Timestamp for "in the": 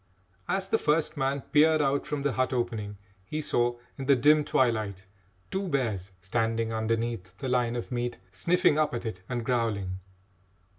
3.99-4.15